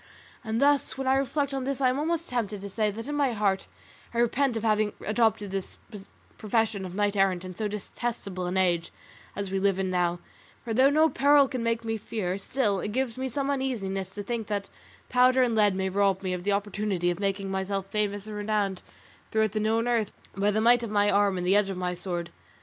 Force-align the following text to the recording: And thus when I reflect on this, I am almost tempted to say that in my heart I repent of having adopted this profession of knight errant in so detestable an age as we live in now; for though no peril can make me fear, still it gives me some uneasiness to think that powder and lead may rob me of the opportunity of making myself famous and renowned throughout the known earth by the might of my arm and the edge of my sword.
And 0.43 0.59
thus 0.59 0.97
when 0.97 1.05
I 1.05 1.13
reflect 1.13 1.53
on 1.53 1.63
this, 1.63 1.79
I 1.79 1.89
am 1.89 1.99
almost 1.99 2.27
tempted 2.29 2.59
to 2.61 2.69
say 2.71 2.89
that 2.89 3.07
in 3.07 3.13
my 3.13 3.33
heart 3.33 3.67
I 4.15 4.17
repent 4.17 4.57
of 4.57 4.63
having 4.63 4.93
adopted 5.05 5.51
this 5.51 5.77
profession 6.39 6.85
of 6.87 6.95
knight 6.95 7.15
errant 7.15 7.45
in 7.45 7.53
so 7.53 7.67
detestable 7.67 8.47
an 8.47 8.57
age 8.57 8.91
as 9.35 9.51
we 9.51 9.59
live 9.59 9.77
in 9.77 9.91
now; 9.91 10.17
for 10.63 10.73
though 10.73 10.89
no 10.89 11.07
peril 11.07 11.47
can 11.47 11.61
make 11.61 11.85
me 11.85 11.97
fear, 11.97 12.39
still 12.39 12.79
it 12.79 12.93
gives 12.93 13.15
me 13.15 13.29
some 13.29 13.51
uneasiness 13.51 14.09
to 14.15 14.23
think 14.23 14.47
that 14.47 14.71
powder 15.07 15.43
and 15.43 15.53
lead 15.53 15.75
may 15.75 15.87
rob 15.87 16.23
me 16.23 16.33
of 16.33 16.43
the 16.43 16.51
opportunity 16.51 17.11
of 17.11 17.19
making 17.19 17.51
myself 17.51 17.85
famous 17.85 18.25
and 18.25 18.35
renowned 18.35 18.81
throughout 19.29 19.51
the 19.51 19.59
known 19.59 19.87
earth 19.87 20.11
by 20.35 20.49
the 20.49 20.61
might 20.61 20.81
of 20.81 20.89
my 20.89 21.11
arm 21.11 21.37
and 21.37 21.45
the 21.45 21.55
edge 21.55 21.69
of 21.69 21.77
my 21.77 21.93
sword. 21.93 22.31